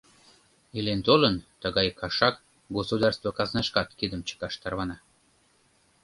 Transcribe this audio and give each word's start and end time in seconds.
Илен-толын, 0.77 1.35
тыгай 1.61 1.87
кашак 1.99 2.35
государство 2.77 3.29
казнашкат 3.37 3.89
кидым 3.99 4.21
чыкаш 4.27 4.53
тарвана. 4.61 4.97